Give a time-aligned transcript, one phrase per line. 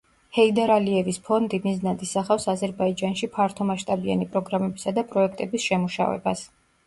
[0.35, 6.43] ჰეიდარ ალიევის ფონდი მიზნად ისახავს აზერბაიჯანში ფართომასშტაბიანი პროგრამებისა და პროექტების შემუშავებას.